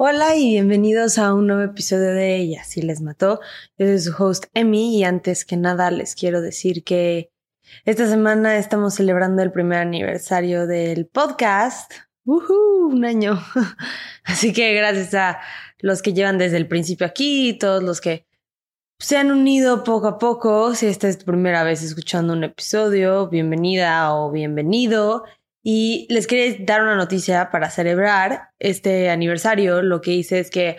Hola 0.00 0.36
y 0.36 0.52
bienvenidos 0.52 1.18
a 1.18 1.34
un 1.34 1.48
nuevo 1.48 1.62
episodio 1.62 2.14
de 2.14 2.36
Ella, 2.36 2.62
si 2.62 2.82
les 2.82 3.00
mató. 3.00 3.40
Yo 3.76 3.86
soy 3.86 3.98
su 3.98 4.14
host 4.16 4.44
Emmy 4.54 4.96
y 4.96 5.02
antes 5.02 5.44
que 5.44 5.56
nada 5.56 5.90
les 5.90 6.14
quiero 6.14 6.40
decir 6.40 6.84
que 6.84 7.32
esta 7.84 8.06
semana 8.06 8.58
estamos 8.58 8.94
celebrando 8.94 9.42
el 9.42 9.50
primer 9.50 9.80
aniversario 9.80 10.68
del 10.68 11.08
podcast. 11.08 11.94
¡Woohoo! 12.24 12.90
Un 12.92 13.04
año. 13.04 13.42
Así 14.22 14.52
que 14.52 14.72
gracias 14.72 15.14
a 15.14 15.40
los 15.80 16.00
que 16.00 16.12
llevan 16.12 16.38
desde 16.38 16.58
el 16.58 16.68
principio 16.68 17.04
aquí, 17.04 17.58
todos 17.58 17.82
los 17.82 18.00
que 18.00 18.24
se 19.00 19.16
han 19.16 19.32
unido 19.32 19.82
poco 19.82 20.06
a 20.06 20.18
poco. 20.18 20.76
Si 20.76 20.86
esta 20.86 21.08
es 21.08 21.18
tu 21.18 21.24
primera 21.24 21.64
vez 21.64 21.82
escuchando 21.82 22.34
un 22.34 22.44
episodio, 22.44 23.28
bienvenida 23.28 24.14
o 24.14 24.30
bienvenido. 24.30 25.24
Y 25.70 26.06
les 26.08 26.26
quería 26.26 26.56
dar 26.60 26.80
una 26.80 26.96
noticia 26.96 27.50
para 27.50 27.68
celebrar 27.68 28.52
este 28.58 29.10
aniversario. 29.10 29.82
Lo 29.82 30.00
que 30.00 30.12
hice 30.12 30.38
es 30.38 30.48
que 30.48 30.78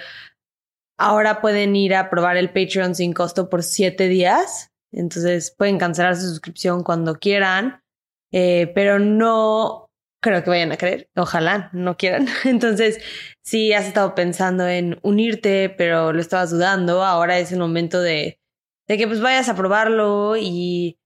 ahora 0.97 1.41
pueden 1.41 1.75
ir 1.75 1.93
a 1.93 2.09
probar 2.09 2.37
el 2.37 2.49
Patreon 2.49 2.95
sin 2.95 3.13
costo 3.13 3.51
por 3.51 3.61
siete 3.61 4.07
días. 4.07 4.71
Entonces 4.91 5.53
pueden 5.55 5.77
cancelar 5.77 6.15
su 6.15 6.23
suscripción 6.23 6.83
cuando 6.83 7.19
quieran, 7.19 7.83
eh, 8.31 8.71
pero 8.73 8.97
no 8.97 9.91
creo 10.23 10.43
que 10.43 10.49
vayan 10.49 10.71
a 10.71 10.77
querer. 10.77 11.07
Ojalá 11.15 11.69
no 11.71 11.95
quieran. 11.95 12.27
Entonces, 12.43 12.97
si 13.43 13.73
has 13.73 13.85
estado 13.85 14.15
pensando 14.15 14.67
en 14.67 14.97
unirte, 15.03 15.69
pero 15.69 16.13
lo 16.13 16.19
estabas 16.19 16.49
dudando, 16.49 17.03
ahora 17.03 17.37
es 17.37 17.51
el 17.51 17.59
momento 17.59 18.01
de, 18.01 18.39
de 18.87 18.97
que 18.97 19.05
pues 19.05 19.21
vayas 19.21 19.49
a 19.49 19.55
probarlo 19.55 20.35
y 20.35 20.97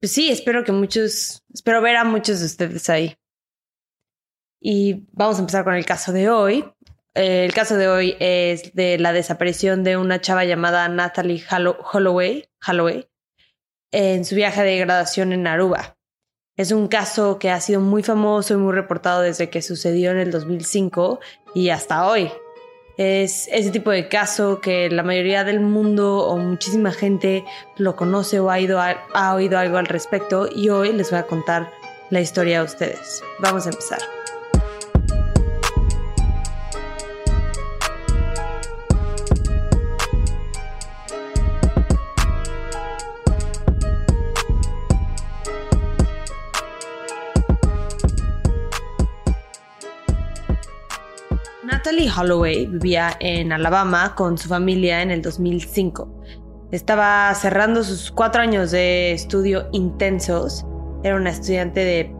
pues 0.00 0.12
sí, 0.12 0.30
espero 0.30 0.64
que 0.64 0.72
muchos, 0.72 1.42
espero 1.52 1.82
ver 1.82 1.96
a 1.96 2.04
muchos 2.04 2.40
de 2.40 2.46
ustedes 2.46 2.88
ahí. 2.88 3.14
Y 4.68 5.06
vamos 5.12 5.36
a 5.36 5.42
empezar 5.42 5.62
con 5.62 5.74
el 5.74 5.86
caso 5.86 6.12
de 6.12 6.28
hoy. 6.28 6.64
el 7.14 7.54
caso 7.54 7.76
de 7.76 7.86
hoy 7.86 8.16
es 8.18 8.74
de 8.74 8.98
la 8.98 9.12
desaparición 9.12 9.84
de 9.84 9.96
una 9.96 10.20
chava 10.20 10.44
llamada 10.44 10.88
Natalie 10.88 11.40
Holloway, 11.48 12.48
Holloway 12.66 13.06
en 13.92 14.24
su 14.24 14.34
viaje 14.34 14.64
de 14.64 14.76
graduación 14.78 15.32
en 15.32 15.46
Aruba. 15.46 15.96
Es 16.56 16.72
un 16.72 16.88
caso 16.88 17.38
que 17.38 17.52
ha 17.52 17.60
sido 17.60 17.80
muy 17.80 18.02
famoso 18.02 18.54
y 18.54 18.56
muy 18.56 18.72
reportado 18.72 19.20
desde 19.20 19.50
que 19.50 19.62
sucedió 19.62 20.10
en 20.10 20.18
el 20.18 20.32
2005 20.32 21.20
y 21.54 21.68
hasta 21.68 22.04
hoy. 22.04 22.32
Es 22.98 23.46
ese 23.52 23.70
tipo 23.70 23.92
de 23.92 24.08
caso 24.08 24.60
que 24.60 24.90
la 24.90 25.04
mayoría 25.04 25.44
del 25.44 25.60
mundo 25.60 26.26
o 26.26 26.38
muchísima 26.38 26.90
gente 26.90 27.44
lo 27.76 27.94
conoce 27.94 28.40
o 28.40 28.50
ha, 28.50 28.56
ha 29.14 29.32
oído 29.32 29.60
algo 29.60 29.76
al 29.76 29.86
respecto 29.86 30.48
y 30.52 30.70
hoy 30.70 30.92
les 30.92 31.12
voy 31.12 31.20
a 31.20 31.26
contar 31.28 31.70
la 32.10 32.20
historia 32.20 32.62
a 32.62 32.64
ustedes. 32.64 33.22
Vamos 33.38 33.66
a 33.66 33.70
empezar. 33.70 34.25
Holloway 52.16 52.66
vivía 52.66 53.16
en 53.20 53.52
Alabama 53.52 54.14
con 54.14 54.38
su 54.38 54.48
familia 54.48 55.02
en 55.02 55.10
el 55.10 55.22
2005. 55.22 56.08
Estaba 56.72 57.32
cerrando 57.34 57.84
sus 57.84 58.10
cuatro 58.10 58.42
años 58.42 58.70
de 58.70 59.12
estudio 59.12 59.68
intensos. 59.72 60.64
Era 61.04 61.16
una 61.16 61.30
estudiante 61.30 61.80
de 61.80 62.12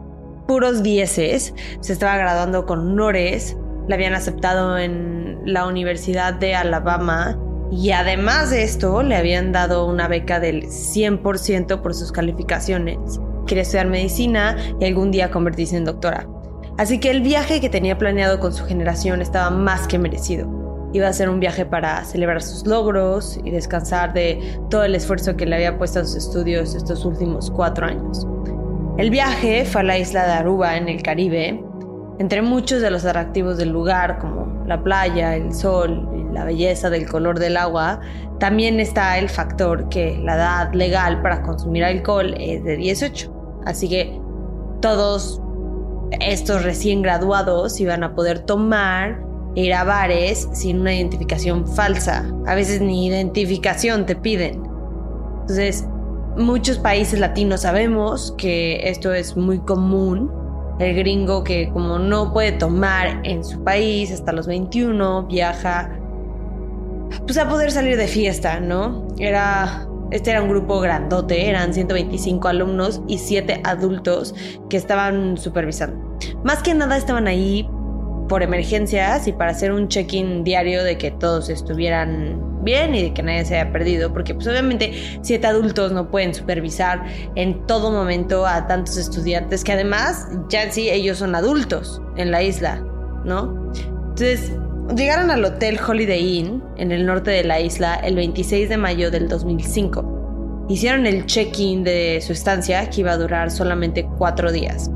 puros 0.47 0.83
dieces. 0.83 1.53
Se 1.81 1.93
estaba 1.93 2.17
graduando 2.17 2.65
con 2.65 2.79
honores. 2.79 3.57
La 3.87 3.95
habían 3.95 4.13
aceptado 4.13 4.77
en 4.77 5.39
la 5.45 5.67
Universidad 5.67 6.33
de 6.33 6.55
Alabama. 6.55 7.37
Y 7.71 7.91
además 7.91 8.51
de 8.51 8.63
esto, 8.63 9.03
le 9.03 9.15
habían 9.15 9.51
dado 9.51 9.85
una 9.85 10.07
beca 10.07 10.39
del 10.39 10.63
100% 10.63 11.81
por 11.81 11.93
sus 11.93 12.11
calificaciones. 12.11 12.97
Quería 13.45 13.63
estudiar 13.63 13.87
medicina 13.87 14.55
y 14.79 14.85
algún 14.85 15.11
día 15.11 15.31
convertirse 15.31 15.75
en 15.75 15.85
doctora. 15.85 16.27
Así 16.77 16.99
que 16.99 17.09
el 17.09 17.21
viaje 17.21 17.59
que 17.59 17.69
tenía 17.69 17.97
planeado 17.97 18.39
con 18.39 18.53
su 18.53 18.65
generación 18.65 19.21
estaba 19.21 19.49
más 19.49 19.87
que 19.87 19.97
merecido. 19.97 20.47
Iba 20.93 21.07
a 21.07 21.13
ser 21.13 21.29
un 21.29 21.39
viaje 21.39 21.65
para 21.65 22.03
celebrar 22.05 22.41
sus 22.41 22.65
logros 22.65 23.39
y 23.43 23.51
descansar 23.51 24.13
de 24.13 24.59
todo 24.69 24.83
el 24.83 24.95
esfuerzo 24.95 25.35
que 25.35 25.45
le 25.45 25.55
había 25.55 25.77
puesto 25.77 25.99
a 25.99 26.05
sus 26.05 26.15
estudios 26.15 26.75
estos 26.75 27.03
últimos 27.03 27.51
cuatro 27.51 27.87
años. 27.87 28.25
El 28.97 29.09
viaje 29.09 29.65
fue 29.65 29.81
a 29.81 29.83
la 29.83 29.97
isla 29.97 30.25
de 30.25 30.33
Aruba 30.33 30.77
en 30.77 30.87
el 30.87 31.01
Caribe. 31.01 31.63
Entre 32.19 32.41
muchos 32.41 32.81
de 32.81 32.89
los 32.89 33.05
atractivos 33.05 33.57
del 33.57 33.69
lugar, 33.69 34.17
como 34.19 34.63
la 34.65 34.81
playa, 34.81 35.35
el 35.35 35.53
sol 35.53 36.17
la 36.37 36.43
belleza 36.43 36.91
del 36.91 37.09
color 37.09 37.39
del 37.39 37.57
agua, 37.57 37.99
también 38.39 38.79
está 38.79 39.17
el 39.17 39.27
factor 39.27 39.89
que 39.89 40.19
la 40.23 40.35
edad 40.35 40.73
legal 40.73 41.21
para 41.23 41.41
consumir 41.41 41.83
alcohol 41.83 42.35
es 42.39 42.63
de 42.63 42.77
18. 42.77 43.33
Así 43.65 43.89
que 43.89 44.19
todos 44.79 45.41
estos 46.19 46.63
recién 46.63 47.01
graduados 47.01 47.79
iban 47.79 48.03
a 48.03 48.15
poder 48.15 48.39
tomar 48.39 49.21
e 49.55 49.63
ir 49.63 49.73
a 49.73 49.83
bares 49.83 50.47
sin 50.53 50.81
una 50.81 50.93
identificación 50.93 51.67
falsa. 51.67 52.31
A 52.45 52.55
veces 52.55 52.81
ni 52.81 53.07
identificación 53.07 54.05
te 54.05 54.15
piden. 54.15 54.63
Entonces, 55.41 55.85
muchos 56.37 56.77
países 56.77 57.19
latinos 57.19 57.61
sabemos 57.61 58.33
que 58.37 58.87
esto 58.89 59.13
es 59.13 59.35
muy 59.35 59.59
común. 59.59 60.31
El 60.79 60.95
gringo 60.95 61.43
que 61.43 61.69
como 61.71 61.97
no 61.97 62.31
puede 62.33 62.51
tomar 62.51 63.21
en 63.23 63.43
su 63.43 63.63
país 63.63 64.11
hasta 64.11 64.31
los 64.31 64.45
21, 64.45 65.23
viaja 65.23 65.97
pues 67.25 67.37
a 67.37 67.47
poder 67.49 67.71
salir 67.71 67.97
de 67.97 68.07
fiesta, 68.07 68.59
¿no? 68.59 69.07
Era 69.17 69.86
este 70.11 70.31
era 70.31 70.41
un 70.41 70.49
grupo 70.49 70.79
grandote, 70.79 71.47
eran 71.47 71.73
125 71.73 72.47
alumnos 72.47 73.01
y 73.07 73.17
7 73.17 73.61
adultos 73.63 74.33
que 74.69 74.77
estaban 74.77 75.37
supervisando. 75.37 76.17
Más 76.43 76.63
que 76.63 76.73
nada 76.73 76.97
estaban 76.97 77.27
ahí 77.27 77.69
por 78.27 78.43
emergencias 78.43 79.27
y 79.27 79.31
para 79.31 79.51
hacer 79.51 79.71
un 79.71 79.87
check-in 79.87 80.43
diario 80.43 80.83
de 80.83 80.97
que 80.97 81.11
todos 81.11 81.49
estuvieran 81.49 82.63
bien 82.63 82.93
y 82.95 83.03
de 83.03 83.13
que 83.13 83.23
nadie 83.23 83.45
se 83.45 83.59
haya 83.59 83.71
perdido, 83.71 84.11
porque 84.11 84.33
pues 84.33 84.47
obviamente 84.47 84.93
siete 85.21 85.47
adultos 85.47 85.91
no 85.91 86.09
pueden 86.09 86.33
supervisar 86.33 87.05
en 87.35 87.65
todo 87.65 87.91
momento 87.91 88.45
a 88.45 88.67
tantos 88.67 88.97
estudiantes 88.97 89.63
que 89.63 89.71
además 89.71 90.27
ya 90.49 90.69
sí 90.71 90.89
ellos 90.89 91.19
son 91.19 91.35
adultos 91.35 92.01
en 92.17 92.31
la 92.31 92.43
isla, 92.43 92.83
¿no? 93.23 93.71
Entonces 94.09 94.51
Llegaron 94.95 95.31
al 95.31 95.43
Hotel 95.43 95.77
Holiday 95.85 96.37
Inn 96.37 96.63
en 96.77 96.93
el 96.93 97.05
norte 97.05 97.29
de 97.31 97.43
la 97.43 97.59
isla 97.59 97.95
el 97.95 98.15
26 98.15 98.69
de 98.69 98.77
mayo 98.77 99.11
del 99.11 99.27
2005. 99.27 100.65
Hicieron 100.69 101.05
el 101.05 101.25
check-in 101.25 101.83
de 101.83 102.21
su 102.21 102.31
estancia 102.31 102.89
que 102.89 103.01
iba 103.01 103.11
a 103.11 103.17
durar 103.17 103.51
solamente 103.51 104.07
cuatro 104.17 104.49
días, 104.49 104.89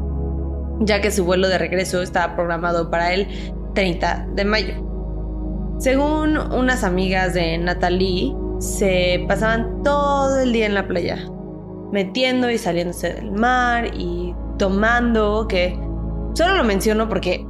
ya 0.79 1.01
que 1.01 1.11
su 1.11 1.25
vuelo 1.25 1.49
de 1.49 1.57
regreso 1.57 2.01
estaba 2.01 2.35
programado 2.35 2.89
para 2.89 3.13
el 3.13 3.27
30 3.75 4.27
de 4.33 4.45
mayo. 4.45 4.73
Según 5.79 6.37
unas 6.37 6.85
amigas 6.85 7.33
de 7.33 7.57
Natalie, 7.57 8.33
se 8.59 9.25
pasaban 9.27 9.83
todo 9.83 10.39
el 10.39 10.53
día 10.53 10.67
en 10.67 10.73
la 10.73 10.87
playa, 10.87 11.17
metiendo 11.91 12.49
y 12.49 12.57
saliéndose 12.57 13.13
del 13.13 13.31
mar 13.33 13.91
y 13.93 14.33
tomando, 14.57 15.47
que 15.49 15.77
solo 16.33 16.55
lo 16.55 16.63
menciono 16.63 17.09
porque 17.09 17.45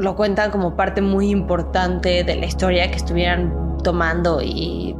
lo 0.00 0.16
cuentan 0.16 0.50
como 0.50 0.76
parte 0.76 1.02
muy 1.02 1.30
importante 1.30 2.24
de 2.24 2.36
la 2.36 2.46
historia 2.46 2.90
que 2.90 2.96
estuvieran 2.96 3.78
tomando 3.82 4.40
y 4.42 4.96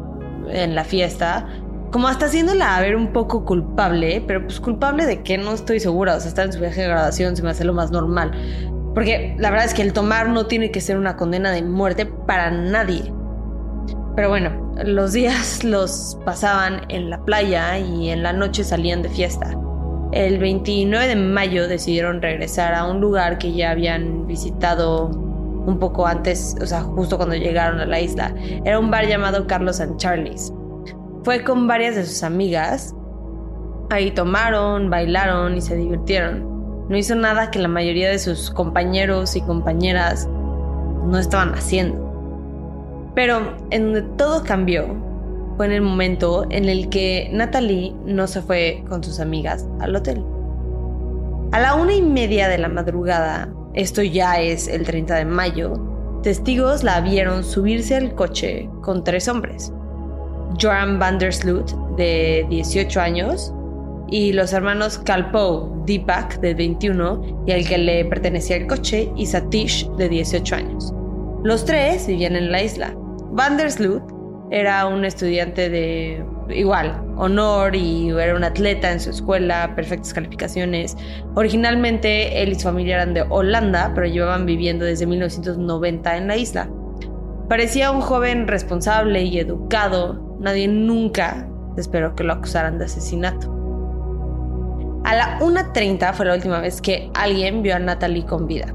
en 0.48 0.74
la 0.74 0.84
fiesta. 0.84 1.46
Como 1.90 2.06
hasta 2.06 2.26
haciéndola 2.26 2.76
a 2.76 2.80
ver 2.80 2.94
un 2.94 3.12
poco 3.12 3.44
culpable, 3.44 4.22
pero 4.26 4.42
pues 4.44 4.60
culpable 4.60 5.06
de 5.06 5.22
que 5.22 5.38
no 5.38 5.52
estoy 5.52 5.80
segura. 5.80 6.16
O 6.16 6.20
sea, 6.20 6.28
estar 6.28 6.46
en 6.46 6.52
su 6.52 6.60
viaje 6.60 6.82
de 6.82 6.88
graduación 6.88 7.36
se 7.36 7.42
me 7.42 7.50
hace 7.50 7.64
lo 7.64 7.72
más 7.72 7.90
normal. 7.90 8.30
Porque 8.94 9.34
la 9.38 9.50
verdad 9.50 9.66
es 9.66 9.74
que 9.74 9.82
el 9.82 9.92
tomar 9.92 10.28
no 10.28 10.46
tiene 10.46 10.70
que 10.70 10.80
ser 10.80 10.98
una 10.98 11.16
condena 11.16 11.50
de 11.50 11.62
muerte 11.62 12.06
para 12.06 12.50
nadie. 12.50 13.12
Pero 14.16 14.28
bueno, 14.28 14.72
los 14.84 15.12
días 15.12 15.64
los 15.64 16.18
pasaban 16.24 16.82
en 16.88 17.10
la 17.10 17.24
playa 17.24 17.78
y 17.78 18.10
en 18.10 18.22
la 18.22 18.32
noche 18.32 18.64
salían 18.64 19.02
de 19.02 19.08
fiesta. 19.08 19.56
El 20.12 20.38
29 20.38 21.06
de 21.06 21.16
mayo 21.16 21.68
decidieron 21.68 22.20
regresar 22.20 22.74
a 22.74 22.84
un 22.84 23.00
lugar 23.00 23.38
que 23.38 23.52
ya 23.52 23.70
habían 23.70 24.26
visitado 24.26 25.06
un 25.06 25.78
poco 25.78 26.06
antes, 26.06 26.56
o 26.60 26.66
sea, 26.66 26.80
justo 26.82 27.16
cuando 27.16 27.36
llegaron 27.36 27.80
a 27.80 27.86
la 27.86 28.00
isla. 28.00 28.34
Era 28.64 28.78
un 28.78 28.90
bar 28.90 29.06
llamado 29.06 29.46
Carlos 29.46 29.80
and 29.80 29.96
Charlie's. 29.98 30.52
Fue 31.22 31.44
con 31.44 31.68
varias 31.68 31.94
de 31.94 32.04
sus 32.04 32.22
amigas. 32.24 32.94
Ahí 33.90 34.10
tomaron, 34.10 34.90
bailaron 34.90 35.56
y 35.56 35.60
se 35.60 35.76
divirtieron. 35.76 36.88
No 36.88 36.96
hizo 36.96 37.14
nada 37.14 37.52
que 37.52 37.60
la 37.60 37.68
mayoría 37.68 38.08
de 38.08 38.18
sus 38.18 38.50
compañeros 38.50 39.36
y 39.36 39.42
compañeras 39.42 40.28
no 41.06 41.18
estaban 41.18 41.54
haciendo. 41.54 43.12
Pero 43.14 43.56
en 43.70 43.92
donde 43.92 44.02
todo 44.16 44.42
cambió 44.42 45.09
fue 45.60 45.66
en 45.66 45.72
el 45.72 45.82
momento 45.82 46.46
en 46.48 46.70
el 46.70 46.88
que 46.88 47.28
Natalie 47.34 47.94
no 48.06 48.26
se 48.26 48.40
fue 48.40 48.82
con 48.88 49.04
sus 49.04 49.20
amigas 49.20 49.68
al 49.80 49.94
hotel. 49.94 50.24
A 51.52 51.60
la 51.60 51.74
una 51.74 51.92
y 51.92 52.00
media 52.00 52.48
de 52.48 52.56
la 52.56 52.70
madrugada, 52.70 53.52
esto 53.74 54.00
ya 54.00 54.40
es 54.40 54.68
el 54.68 54.86
30 54.86 55.16
de 55.16 55.24
mayo, 55.26 55.74
testigos 56.22 56.82
la 56.82 57.02
vieron 57.02 57.44
subirse 57.44 57.94
al 57.94 58.14
coche 58.14 58.70
con 58.80 59.04
tres 59.04 59.28
hombres. 59.28 59.70
Joran 60.58 60.98
van 60.98 61.18
der 61.18 61.34
Sloot, 61.34 61.72
de 61.98 62.46
18 62.48 62.98
años, 62.98 63.52
y 64.08 64.32
los 64.32 64.54
hermanos 64.54 64.96
Kalpoe 64.96 65.68
Deepak, 65.84 66.40
de 66.40 66.54
21, 66.54 67.44
y 67.46 67.52
al 67.52 67.68
que 67.68 67.76
le 67.76 68.06
pertenecía 68.06 68.56
el 68.56 68.66
coche, 68.66 69.12
y 69.14 69.26
Satish, 69.26 69.86
de 69.98 70.08
18 70.08 70.54
años. 70.54 70.94
Los 71.44 71.66
tres 71.66 72.06
vivían 72.06 72.34
en 72.34 72.50
la 72.50 72.62
isla. 72.62 72.94
Van 73.32 73.58
der 73.58 73.70
Sloot 73.70 74.19
era 74.50 74.86
un 74.86 75.04
estudiante 75.04 75.70
de 75.70 76.24
igual, 76.48 77.00
honor 77.16 77.76
y 77.76 78.10
era 78.10 78.34
un 78.34 78.42
atleta 78.42 78.90
en 78.90 78.98
su 78.98 79.10
escuela, 79.10 79.72
perfectas 79.76 80.12
calificaciones. 80.12 80.96
Originalmente 81.34 82.42
él 82.42 82.50
y 82.50 82.54
su 82.56 82.62
familia 82.62 82.96
eran 82.96 83.14
de 83.14 83.24
Holanda, 83.28 83.92
pero 83.94 84.06
llevaban 84.06 84.46
viviendo 84.46 84.84
desde 84.84 85.06
1990 85.06 86.16
en 86.16 86.26
la 86.26 86.36
isla. 86.36 86.68
Parecía 87.48 87.90
un 87.90 88.00
joven 88.00 88.48
responsable 88.48 89.22
y 89.22 89.38
educado. 89.38 90.36
Nadie 90.40 90.66
nunca 90.66 91.48
esperó 91.76 92.14
que 92.14 92.24
lo 92.24 92.32
acusaran 92.32 92.78
de 92.78 92.86
asesinato. 92.86 93.56
A 95.04 95.14
la 95.14 95.38
1.30 95.40 96.12
fue 96.12 96.26
la 96.26 96.34
última 96.34 96.60
vez 96.60 96.80
que 96.80 97.10
alguien 97.14 97.62
vio 97.62 97.76
a 97.76 97.78
Natalie 97.78 98.26
con 98.26 98.46
vida. 98.46 98.74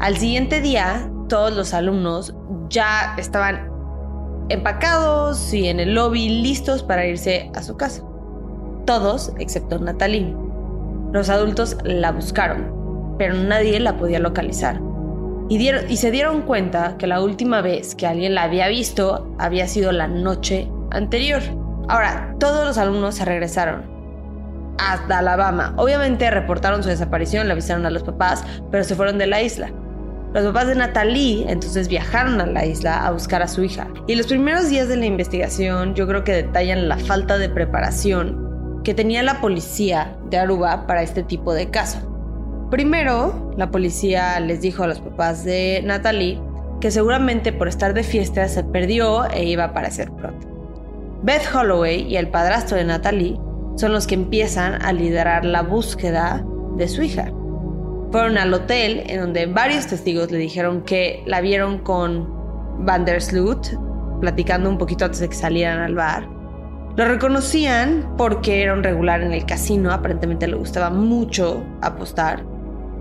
Al 0.00 0.16
siguiente 0.16 0.60
día, 0.60 1.10
todos 1.28 1.54
los 1.56 1.72
alumnos 1.72 2.34
ya 2.68 3.14
estaban 3.16 3.73
empacados 4.48 5.52
y 5.52 5.68
en 5.68 5.80
el 5.80 5.94
lobby 5.94 6.28
listos 6.28 6.82
para 6.82 7.06
irse 7.06 7.50
a 7.54 7.62
su 7.62 7.76
casa. 7.76 8.02
Todos 8.84 9.32
excepto 9.38 9.78
Natalie. 9.78 10.34
Los 11.12 11.30
adultos 11.30 11.76
la 11.84 12.12
buscaron, 12.12 13.14
pero 13.18 13.34
nadie 13.34 13.78
la 13.80 13.96
podía 13.96 14.18
localizar. 14.18 14.80
Y, 15.48 15.70
y 15.70 15.96
se 15.96 16.10
dieron 16.10 16.42
cuenta 16.42 16.96
que 16.98 17.06
la 17.06 17.20
última 17.20 17.60
vez 17.60 17.94
que 17.94 18.06
alguien 18.06 18.34
la 18.34 18.44
había 18.44 18.68
visto 18.68 19.34
había 19.38 19.68
sido 19.68 19.92
la 19.92 20.08
noche 20.08 20.68
anterior. 20.90 21.42
Ahora, 21.88 22.34
todos 22.40 22.66
los 22.66 22.78
alumnos 22.78 23.14
se 23.14 23.24
regresaron 23.24 23.94
hasta 24.78 25.18
Alabama. 25.18 25.74
Obviamente 25.76 26.30
reportaron 26.30 26.82
su 26.82 26.88
desaparición, 26.88 27.46
le 27.46 27.52
avisaron 27.52 27.86
a 27.86 27.90
los 27.90 28.02
papás, 28.02 28.44
pero 28.70 28.84
se 28.84 28.94
fueron 28.94 29.18
de 29.18 29.26
la 29.26 29.42
isla. 29.42 29.70
Los 30.34 30.46
papás 30.46 30.66
de 30.66 30.74
Natalie 30.74 31.46
entonces 31.48 31.86
viajaron 31.86 32.40
a 32.40 32.46
la 32.46 32.66
isla 32.66 33.06
a 33.06 33.12
buscar 33.12 33.40
a 33.40 33.46
su 33.46 33.62
hija. 33.62 33.86
Y 34.08 34.16
los 34.16 34.26
primeros 34.26 34.68
días 34.68 34.88
de 34.88 34.96
la 34.96 35.06
investigación 35.06 35.94
yo 35.94 36.08
creo 36.08 36.24
que 36.24 36.32
detallan 36.32 36.88
la 36.88 36.98
falta 36.98 37.38
de 37.38 37.48
preparación 37.48 38.80
que 38.82 38.94
tenía 38.94 39.22
la 39.22 39.40
policía 39.40 40.16
de 40.30 40.38
Aruba 40.38 40.88
para 40.88 41.04
este 41.04 41.22
tipo 41.22 41.54
de 41.54 41.70
caso. 41.70 42.00
Primero, 42.68 43.54
la 43.56 43.70
policía 43.70 44.40
les 44.40 44.60
dijo 44.60 44.82
a 44.82 44.88
los 44.88 44.98
papás 44.98 45.44
de 45.44 45.82
Natalie 45.84 46.42
que 46.80 46.90
seguramente 46.90 47.52
por 47.52 47.68
estar 47.68 47.94
de 47.94 48.02
fiesta 48.02 48.48
se 48.48 48.64
perdió 48.64 49.30
e 49.30 49.44
iba 49.44 49.62
a 49.62 49.68
aparecer 49.68 50.10
pronto. 50.10 50.48
Beth 51.22 51.46
Holloway 51.54 52.02
y 52.08 52.16
el 52.16 52.28
padrastro 52.28 52.76
de 52.76 52.82
Natalie 52.82 53.38
son 53.76 53.92
los 53.92 54.08
que 54.08 54.16
empiezan 54.16 54.82
a 54.82 54.92
liderar 54.92 55.44
la 55.44 55.62
búsqueda 55.62 56.44
de 56.76 56.88
su 56.88 57.02
hija. 57.02 57.30
Fueron 58.14 58.38
al 58.38 58.54
hotel 58.54 59.02
en 59.08 59.18
donde 59.18 59.46
varios 59.46 59.88
testigos 59.88 60.30
le 60.30 60.38
dijeron 60.38 60.82
que 60.82 61.24
la 61.26 61.40
vieron 61.40 61.78
con 61.78 62.28
Van 62.86 63.04
der 63.04 63.20
Sloot, 63.20 63.70
platicando 64.20 64.70
un 64.70 64.78
poquito 64.78 65.06
antes 65.06 65.18
de 65.18 65.28
que 65.28 65.34
salieran 65.34 65.80
al 65.80 65.96
bar. 65.96 66.28
Lo 66.96 67.06
reconocían 67.06 68.14
porque 68.16 68.62
era 68.62 68.72
un 68.72 68.84
regular 68.84 69.20
en 69.20 69.32
el 69.32 69.44
casino, 69.44 69.90
aparentemente 69.90 70.46
le 70.46 70.54
gustaba 70.54 70.90
mucho 70.90 71.64
apostar. 71.82 72.44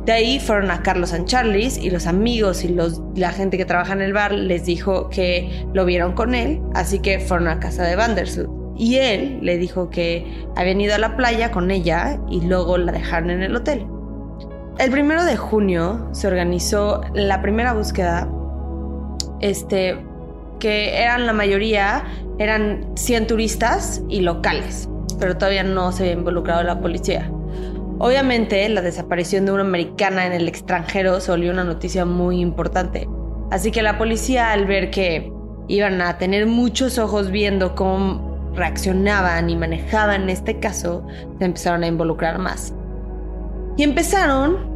De 0.04 0.13
ahí 0.13 0.39
fueron 0.39 0.71
a 0.71 0.81
Carlos 0.81 1.13
Charles 1.25 1.77
y 1.77 1.92
los 1.92 2.07
amigos 2.07 2.63
y 2.63 2.75
la 3.15 3.31
gente 3.31 3.60
que 3.60 3.65
trabaja 3.65 3.94
en 3.94 4.01
el 4.01 4.13
bar 4.13 4.31
les 4.31 4.65
dijo 4.65 5.10
que 5.10 5.63
lo 5.75 5.86
vieron 5.86 6.13
con 6.13 6.33
él, 6.33 6.60
así 6.74 6.98
que 6.98 7.19
fueron 7.19 7.50
a 7.50 7.60
casa 7.60 7.83
de 7.83 7.95
Van 7.95 8.15
der 8.15 8.27
Sloot. 8.27 8.50
Y 8.80 8.95
él 8.95 9.38
le 9.44 9.60
dijo 9.60 9.92
que 9.92 10.25
habían 10.56 10.81
ido 10.81 10.95
a 10.95 10.98
la 10.98 11.15
playa 11.15 11.51
con 11.51 11.69
ella 11.69 12.19
y 12.31 12.42
luego 12.42 12.80
la 12.80 12.92
dejaron 12.92 13.30
en 13.30 13.44
el 13.44 13.56
hotel. 13.56 13.86
El 14.79 14.89
primero 14.89 15.23
de 15.23 15.37
junio 15.37 16.09
se 16.13 16.27
organizó 16.27 17.01
la 17.13 17.43
primera 17.43 17.73
búsqueda, 17.73 18.27
este, 19.39 20.03
que 20.59 20.97
eran 20.99 21.27
la 21.27 21.33
mayoría, 21.33 22.03
eran 22.39 22.87
100 22.95 23.27
turistas 23.27 24.01
y 24.09 24.21
locales, 24.21 24.89
pero 25.19 25.37
todavía 25.37 25.63
no 25.63 25.91
se 25.91 26.03
había 26.03 26.13
involucrado 26.13 26.63
la 26.63 26.81
policía. 26.81 27.29
Obviamente, 27.99 28.67
la 28.67 28.81
desaparición 28.81 29.45
de 29.45 29.51
una 29.51 29.61
americana 29.61 30.25
en 30.25 30.33
el 30.33 30.47
extranjero 30.47 31.19
se 31.21 31.29
volvió 31.29 31.51
una 31.51 31.63
noticia 31.63 32.03
muy 32.03 32.39
importante. 32.39 33.07
Así 33.51 33.69
que 33.69 33.83
la 33.83 33.99
policía, 33.99 34.51
al 34.51 34.65
ver 34.65 34.89
que 34.89 35.31
iban 35.67 36.01
a 36.01 36.17
tener 36.17 36.47
muchos 36.47 36.97
ojos 36.97 37.29
viendo 37.29 37.75
cómo 37.75 38.51
reaccionaban 38.55 39.51
y 39.51 39.55
manejaban 39.55 40.29
este 40.29 40.59
caso, 40.59 41.05
se 41.37 41.45
empezaron 41.45 41.83
a 41.83 41.87
involucrar 41.87 42.39
más. 42.39 42.73
Y 43.75 43.83
empezaron 43.83 44.73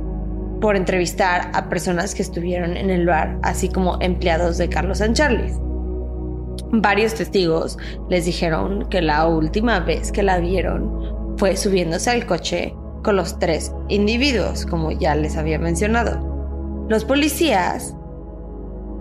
por 0.60 0.76
entrevistar 0.76 1.52
a 1.54 1.70
personas 1.70 2.16
que 2.16 2.24
estuvieron 2.24 2.76
en 2.78 2.90
el 2.90 3.06
bar, 3.06 3.38
así 3.44 3.70
como 3.70 3.98
empleados 4.02 4.58
de 4.58 4.70
Carlos 4.70 5.00
San 5.00 5.14
Charles. 5.14 5.60
Varios 6.72 7.14
testigos 7.14 7.78
les 8.10 8.26
dijeron 8.26 8.90
que 8.90 9.02
la 9.02 9.28
última 9.28 9.80
vez 9.80 10.12
que 10.12 10.24
la 10.24 10.40
vieron 10.40 11.36
fue 11.38 11.56
subiéndose 11.56 12.10
al 12.10 12.26
coche 12.26 12.74
con 13.04 13.16
los 13.16 13.40
tres 13.40 13.72
individuos, 13.88 14.66
como 14.66 14.92
ya 14.92 15.16
les 15.16 15.38
había 15.38 15.60
mencionado. 15.60 16.86
Los 16.90 17.06
policías 17.06 17.96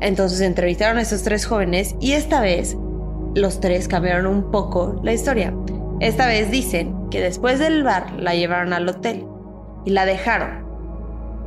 entonces 0.00 0.42
entrevistaron 0.42 0.98
a 0.98 1.02
esos 1.02 1.22
tres 1.22 1.46
jóvenes 1.46 1.96
y 2.00 2.12
esta 2.12 2.42
vez 2.42 2.76
los 3.34 3.60
tres 3.60 3.88
cambiaron 3.88 4.26
un 4.26 4.50
poco 4.50 5.00
la 5.02 5.14
historia. 5.14 5.54
Esta 6.00 6.26
vez 6.26 6.50
dicen 6.50 7.08
que 7.10 7.22
después 7.22 7.58
del 7.58 7.82
bar 7.82 8.12
la 8.12 8.34
llevaron 8.34 8.74
al 8.74 8.88
hotel 8.88 9.26
y 9.86 9.90
la 9.90 10.04
dejaron 10.04 10.66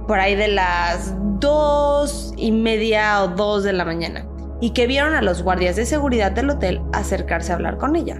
por 0.07 0.19
ahí 0.19 0.33
de 0.33 0.47
las 0.47 1.13
dos 1.39 2.33
y 2.35 2.51
media 2.51 3.21
o 3.23 3.27
dos 3.27 3.63
de 3.63 3.73
la 3.73 3.85
mañana 3.85 4.25
y 4.59 4.71
que 4.71 4.87
vieron 4.87 5.13
a 5.13 5.21
los 5.21 5.43
guardias 5.43 5.75
de 5.75 5.85
seguridad 5.85 6.31
del 6.31 6.49
hotel 6.49 6.81
acercarse 6.91 7.51
a 7.51 7.55
hablar 7.55 7.77
con 7.77 7.95
ella. 7.95 8.19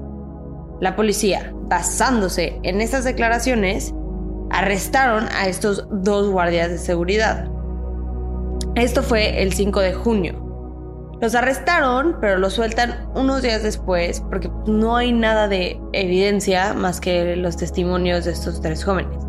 La 0.79 0.95
policía, 0.95 1.51
basándose 1.67 2.59
en 2.61 2.79
estas 2.79 3.05
declaraciones, 3.05 3.93
arrestaron 4.51 5.27
a 5.35 5.47
estos 5.47 5.87
dos 5.91 6.29
guardias 6.29 6.69
de 6.69 6.77
seguridad. 6.77 7.49
Esto 8.75 9.01
fue 9.01 9.41
el 9.41 9.53
5 9.53 9.79
de 9.79 9.93
junio. 9.93 10.45
Los 11.19 11.35
arrestaron, 11.35 12.17
pero 12.21 12.37
los 12.37 12.53
sueltan 12.53 13.09
unos 13.15 13.41
días 13.41 13.63
después 13.63 14.21
porque 14.21 14.49
no 14.67 14.95
hay 14.95 15.11
nada 15.11 15.47
de 15.47 15.81
evidencia 15.91 16.73
más 16.73 17.01
que 17.01 17.35
los 17.35 17.57
testimonios 17.57 18.25
de 18.25 18.31
estos 18.31 18.61
tres 18.61 18.85
jóvenes. 18.85 19.28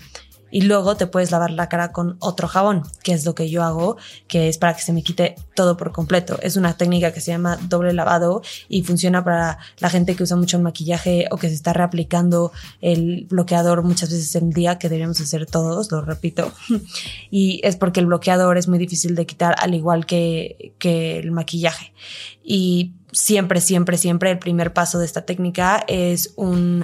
y 0.51 0.61
luego 0.61 0.95
te 0.97 1.07
puedes 1.07 1.31
lavar 1.31 1.51
la 1.51 1.69
cara 1.69 1.91
con 1.91 2.17
otro 2.19 2.47
jabón, 2.47 2.83
que 3.03 3.13
es 3.13 3.25
lo 3.25 3.33
que 3.33 3.49
yo 3.49 3.63
hago, 3.63 3.97
que 4.27 4.49
es 4.49 4.57
para 4.57 4.75
que 4.75 4.81
se 4.81 4.93
me 4.93 5.01
quite 5.01 5.35
todo 5.55 5.77
por 5.77 5.91
completo. 5.91 6.37
Es 6.41 6.57
una 6.57 6.75
técnica 6.75 7.13
que 7.13 7.21
se 7.21 7.31
llama 7.31 7.57
doble 7.69 7.93
lavado 7.93 8.41
y 8.67 8.83
funciona 8.83 9.23
para 9.23 9.57
la 9.79 9.89
gente 9.89 10.15
que 10.15 10.23
usa 10.23 10.37
mucho 10.37 10.57
el 10.57 10.63
maquillaje 10.63 11.27
o 11.31 11.37
que 11.37 11.47
se 11.47 11.55
está 11.55 11.73
reaplicando 11.73 12.51
el 12.81 13.25
bloqueador 13.29 13.83
muchas 13.83 14.11
veces 14.11 14.35
en 14.35 14.47
el 14.47 14.53
día, 14.53 14.77
que 14.77 14.89
deberíamos 14.89 15.21
hacer 15.21 15.45
todos, 15.45 15.91
lo 15.91 16.01
repito. 16.01 16.51
Y 17.33 17.61
es 17.63 17.77
porque 17.77 18.01
el 18.01 18.07
bloqueador 18.07 18.57
es 18.57 18.67
muy 18.67 18.77
difícil 18.77 19.15
de 19.15 19.25
quitar 19.25 19.55
al 19.59 19.73
igual 19.73 20.05
que, 20.05 20.73
que 20.79 21.17
el 21.19 21.31
maquillaje. 21.31 21.93
Y 22.43 22.93
siempre, 23.11 23.61
siempre, 23.61 23.97
siempre 23.97 24.31
el 24.31 24.39
primer 24.39 24.73
paso 24.73 24.99
de 24.99 25.05
esta 25.05 25.21
técnica 25.23 25.83
es 25.87 26.33
un 26.35 26.83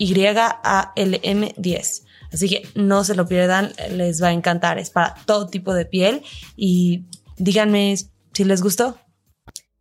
Y-A-L-M-10. 0.00 1.86
Así 2.32 2.48
que 2.48 2.66
no 2.74 3.04
se 3.04 3.14
lo 3.14 3.26
pierdan, 3.26 3.72
les 3.92 4.22
va 4.22 4.28
a 4.28 4.32
encantar. 4.32 4.78
Es 4.78 4.90
para 4.90 5.14
todo 5.26 5.48
tipo 5.48 5.74
de 5.74 5.84
piel 5.84 6.22
y 6.56 7.04
díganme 7.36 7.96
si 8.32 8.44
les 8.44 8.62
gustó. 8.62 8.96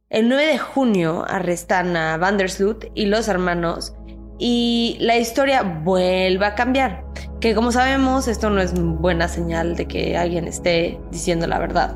El 0.09 0.27
9 0.27 0.45
de 0.45 0.57
junio 0.57 1.23
arrestan 1.27 1.95
a 1.95 2.17
Vandersloot 2.17 2.91
y 2.95 3.05
los 3.05 3.27
hermanos 3.27 3.93
y 4.39 4.97
la 4.99 5.17
historia 5.17 5.61
vuelve 5.61 6.45
a 6.45 6.55
cambiar. 6.55 7.05
Que 7.39 7.55
como 7.55 7.71
sabemos, 7.71 8.27
esto 8.27 8.49
no 8.49 8.59
es 8.59 8.73
buena 8.73 9.27
señal 9.27 9.75
de 9.75 9.88
que 9.88 10.17
alguien 10.17 10.47
esté 10.47 10.99
diciendo 11.11 11.47
la 11.47 11.59
verdad. 11.59 11.95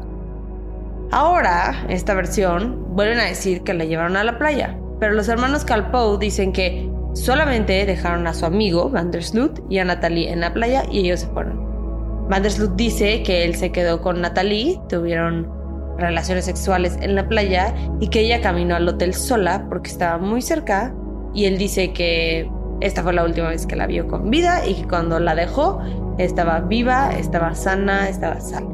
Ahora, 1.11 1.85
esta 1.89 2.13
versión, 2.13 2.95
vuelven 2.95 3.19
a 3.19 3.25
decir 3.25 3.63
que 3.63 3.73
la 3.73 3.85
llevaron 3.85 4.15
a 4.15 4.23
la 4.23 4.37
playa, 4.37 4.77
pero 4.99 5.13
los 5.13 5.27
hermanos 5.27 5.65
Calpoe 5.65 6.17
dicen 6.17 6.53
que 6.53 6.89
solamente 7.13 7.85
dejaron 7.85 8.27
a 8.27 8.33
su 8.33 8.45
amigo 8.45 8.89
Vandersloot 8.89 9.61
y 9.69 9.79
a 9.79 9.85
Natalie 9.85 10.31
en 10.31 10.41
la 10.41 10.53
playa 10.53 10.83
y 10.91 10.99
ellos 10.99 11.21
se 11.21 11.27
fueron. 11.27 12.27
Vandersloot 12.29 12.75
dice 12.75 13.23
que 13.23 13.45
él 13.45 13.55
se 13.55 13.71
quedó 13.71 14.01
con 14.01 14.21
Natalie, 14.21 14.79
tuvieron 14.89 15.49
relaciones 15.97 16.45
sexuales 16.45 16.97
en 17.01 17.15
la 17.15 17.27
playa 17.27 17.73
y 17.99 18.07
que 18.07 18.21
ella 18.21 18.41
caminó 18.41 18.75
al 18.75 18.87
hotel 18.87 19.13
sola 19.13 19.65
porque 19.69 19.89
estaba 19.89 20.17
muy 20.17 20.41
cerca 20.41 20.93
y 21.33 21.45
él 21.45 21.57
dice 21.57 21.93
que 21.93 22.49
esta 22.81 23.03
fue 23.03 23.13
la 23.13 23.23
última 23.23 23.49
vez 23.49 23.65
que 23.65 23.75
la 23.75 23.87
vio 23.87 24.07
con 24.07 24.29
vida 24.29 24.65
y 24.65 24.75
que 24.75 24.87
cuando 24.87 25.19
la 25.19 25.35
dejó 25.35 25.79
estaba 26.17 26.59
viva, 26.61 27.15
estaba 27.17 27.55
sana, 27.55 28.09
estaba 28.09 28.39
salva. 28.39 28.71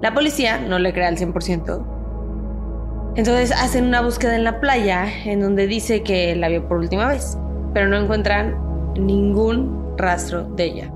La 0.00 0.12
policía 0.14 0.58
no 0.58 0.78
le 0.78 0.92
cree 0.92 1.06
al 1.06 1.16
100%. 1.16 1.91
Entonces 3.14 3.52
hacen 3.52 3.84
una 3.84 4.00
búsqueda 4.00 4.36
en 4.36 4.44
la 4.44 4.58
playa 4.60 5.06
en 5.24 5.40
donde 5.40 5.66
dice 5.66 6.02
que 6.02 6.34
la 6.34 6.48
vio 6.48 6.66
por 6.66 6.78
última 6.78 7.08
vez, 7.08 7.36
pero 7.74 7.88
no 7.88 7.96
encuentran 7.98 8.56
ningún 8.96 9.94
rastro 9.98 10.44
de 10.44 10.64
ella. 10.64 10.92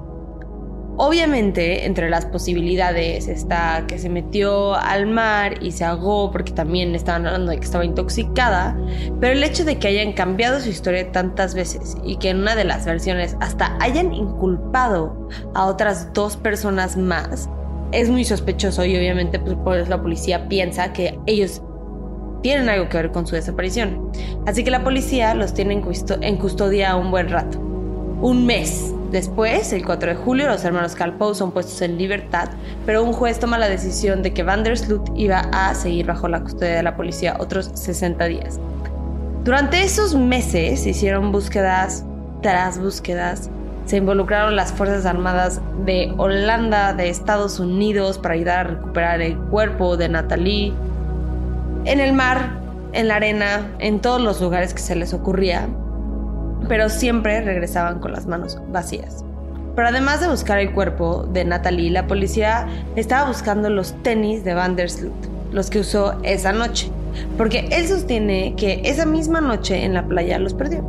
Obviamente, 0.98 1.84
entre 1.84 2.08
las 2.08 2.24
posibilidades 2.24 3.28
está 3.28 3.84
que 3.86 3.98
se 3.98 4.08
metió 4.08 4.74
al 4.76 5.04
mar 5.04 5.62
y 5.62 5.72
se 5.72 5.84
ahogó 5.84 6.30
porque 6.30 6.52
también 6.52 6.94
estaban 6.94 7.26
hablando 7.26 7.50
de 7.50 7.58
que 7.58 7.64
estaba 7.66 7.84
intoxicada, 7.84 8.74
pero 9.20 9.34
el 9.34 9.44
hecho 9.44 9.66
de 9.66 9.78
que 9.78 9.88
hayan 9.88 10.14
cambiado 10.14 10.58
su 10.58 10.70
historia 10.70 11.12
tantas 11.12 11.54
veces 11.54 11.98
y 12.02 12.16
que 12.16 12.30
en 12.30 12.38
una 12.38 12.56
de 12.56 12.64
las 12.64 12.86
versiones 12.86 13.36
hasta 13.40 13.76
hayan 13.78 14.14
inculpado 14.14 15.28
a 15.54 15.66
otras 15.66 16.14
dos 16.14 16.38
personas 16.38 16.96
más 16.96 17.50
es 17.92 18.08
muy 18.08 18.24
sospechoso 18.24 18.84
y 18.84 18.96
obviamente 18.96 19.38
pues, 19.38 19.88
la 19.90 20.00
policía 20.00 20.48
piensa 20.48 20.94
que 20.94 21.18
ellos 21.26 21.62
tienen 22.42 22.68
algo 22.68 22.88
que 22.88 22.96
ver 22.98 23.12
con 23.12 23.26
su 23.26 23.34
desaparición. 23.34 24.10
Así 24.46 24.64
que 24.64 24.70
la 24.70 24.84
policía 24.84 25.34
los 25.34 25.54
tiene 25.54 25.82
en 26.20 26.36
custodia 26.36 26.96
un 26.96 27.10
buen 27.10 27.28
rato. 27.28 27.58
Un 28.20 28.46
mes 28.46 28.92
Después, 29.10 29.72
el 29.72 29.84
4 29.84 30.10
de 30.10 30.16
julio, 30.16 30.48
los 30.48 30.64
hermanos 30.64 30.96
Calpoe 30.96 31.34
son 31.34 31.52
puestos 31.52 31.80
en 31.80 31.96
libertad, 31.96 32.48
pero 32.84 33.04
un 33.04 33.12
juez 33.12 33.38
toma 33.38 33.56
la 33.56 33.68
decisión 33.68 34.22
de 34.22 34.34
que 34.34 34.42
Van 34.42 34.64
der 34.64 34.76
Sloot 34.76 35.10
iba 35.14 35.40
a 35.52 35.74
seguir 35.74 36.06
bajo 36.06 36.26
la 36.26 36.42
custodia 36.42 36.76
de 36.76 36.82
la 36.82 36.96
policía 36.96 37.36
otros 37.38 37.70
60 37.74 38.24
días. 38.24 38.58
Durante 39.44 39.82
esos 39.82 40.16
meses 40.16 40.82
se 40.82 40.90
hicieron 40.90 41.30
búsquedas 41.30 42.04
tras 42.42 42.80
búsquedas. 42.80 43.48
Se 43.84 43.98
involucraron 43.98 44.56
las 44.56 44.72
Fuerzas 44.72 45.06
Armadas 45.06 45.60
de 45.84 46.12
Holanda, 46.16 46.92
de 46.92 47.08
Estados 47.08 47.60
Unidos, 47.60 48.18
para 48.18 48.34
ayudar 48.34 48.58
a 48.58 48.70
recuperar 48.70 49.22
el 49.22 49.38
cuerpo 49.38 49.96
de 49.96 50.08
Natalie. 50.08 50.72
En 51.86 52.00
el 52.00 52.12
mar, 52.12 52.60
en 52.92 53.08
la 53.08 53.16
arena, 53.16 53.74
en 53.78 54.00
todos 54.00 54.20
los 54.20 54.40
lugares 54.40 54.74
que 54.74 54.80
se 54.80 54.94
les 54.94 55.14
ocurría 55.14 55.68
pero 56.68 56.88
siempre 56.88 57.40
regresaban 57.40 58.00
con 58.00 58.12
las 58.12 58.26
manos 58.26 58.60
vacías. 58.68 59.24
Pero 59.74 59.88
además 59.88 60.20
de 60.20 60.28
buscar 60.28 60.58
el 60.58 60.72
cuerpo 60.72 61.28
de 61.32 61.44
Natalie, 61.44 61.90
la 61.90 62.06
policía 62.06 62.66
estaba 62.96 63.28
buscando 63.28 63.68
los 63.68 63.94
tenis 64.02 64.42
de 64.42 64.54
Van 64.54 64.74
der 64.74 64.90
Sloot, 64.90 65.52
los 65.52 65.70
que 65.70 65.80
usó 65.80 66.18
esa 66.22 66.52
noche, 66.52 66.90
porque 67.36 67.68
él 67.70 67.86
sostiene 67.86 68.54
que 68.56 68.80
esa 68.84 69.04
misma 69.04 69.40
noche 69.40 69.84
en 69.84 69.94
la 69.94 70.06
playa 70.06 70.38
los 70.38 70.54
perdió. 70.54 70.80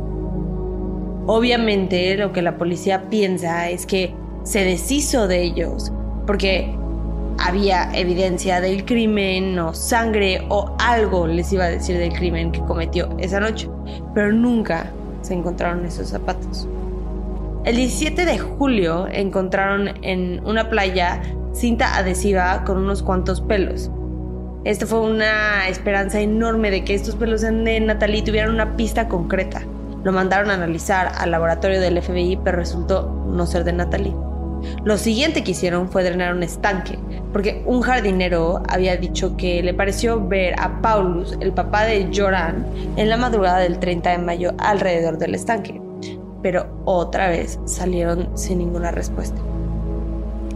Obviamente 1.26 2.16
lo 2.16 2.32
que 2.32 2.40
la 2.40 2.56
policía 2.56 3.10
piensa 3.10 3.68
es 3.68 3.84
que 3.84 4.14
se 4.44 4.64
deshizo 4.64 5.28
de 5.28 5.42
ellos, 5.42 5.92
porque 6.26 6.74
había 7.38 7.90
evidencia 7.94 8.60
del 8.60 8.84
crimen 8.84 9.58
o 9.58 9.72
sangre 9.72 10.44
o 10.48 10.74
algo 10.78 11.26
les 11.26 11.52
iba 11.52 11.64
a 11.64 11.68
decir 11.68 11.96
del 11.98 12.12
crimen 12.12 12.52
que 12.52 12.60
cometió 12.60 13.08
esa 13.18 13.40
noche, 13.40 13.68
pero 14.14 14.32
nunca 14.32 14.90
se 15.22 15.34
encontraron 15.34 15.84
esos 15.84 16.08
zapatos. 16.08 16.68
El 17.64 17.76
17 17.76 18.24
de 18.24 18.38
julio 18.38 19.06
encontraron 19.10 19.90
en 20.02 20.44
una 20.44 20.70
playa 20.70 21.20
cinta 21.52 21.96
adhesiva 21.96 22.64
con 22.64 22.78
unos 22.78 23.02
cuantos 23.02 23.40
pelos. 23.40 23.90
Esto 24.64 24.86
fue 24.86 25.00
una 25.00 25.68
esperanza 25.68 26.20
enorme 26.20 26.70
de 26.70 26.84
que 26.84 26.94
estos 26.94 27.14
pelos 27.14 27.42
de 27.42 27.80
Natalie 27.80 28.22
tuvieran 28.22 28.50
una 28.50 28.76
pista 28.76 29.08
concreta. 29.08 29.62
Lo 30.04 30.12
mandaron 30.12 30.50
a 30.50 30.54
analizar 30.54 31.12
al 31.16 31.30
laboratorio 31.30 31.80
del 31.80 32.00
FBI, 32.00 32.38
pero 32.42 32.58
resultó 32.58 33.10
no 33.28 33.46
ser 33.46 33.64
de 33.64 33.72
Natalie. 33.72 34.14
Lo 34.84 34.96
siguiente 34.96 35.44
que 35.44 35.52
hicieron 35.52 35.88
fue 35.88 36.04
drenar 36.04 36.34
un 36.34 36.42
estanque, 36.42 36.98
porque 37.32 37.62
un 37.66 37.80
jardinero 37.82 38.62
había 38.68 38.96
dicho 38.96 39.36
que 39.36 39.62
le 39.62 39.74
pareció 39.74 40.20
ver 40.26 40.54
a 40.58 40.80
Paulus, 40.80 41.36
el 41.40 41.52
papá 41.52 41.84
de 41.84 42.10
Joran, 42.14 42.66
en 42.96 43.08
la 43.08 43.16
madrugada 43.16 43.58
del 43.58 43.78
30 43.78 44.10
de 44.10 44.18
mayo 44.18 44.54
alrededor 44.58 45.18
del 45.18 45.34
estanque. 45.34 45.80
Pero 46.42 46.66
otra 46.84 47.28
vez 47.28 47.58
salieron 47.64 48.30
sin 48.36 48.58
ninguna 48.58 48.90
respuesta. 48.90 49.40